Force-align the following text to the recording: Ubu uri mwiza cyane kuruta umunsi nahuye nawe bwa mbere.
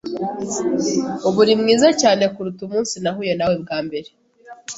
Ubu 1.27 1.37
uri 1.43 1.53
mwiza 1.61 1.87
cyane 2.01 2.23
kuruta 2.33 2.61
umunsi 2.67 2.95
nahuye 3.03 3.33
nawe 3.35 3.55
bwa 3.63 3.77
mbere. 3.85 4.09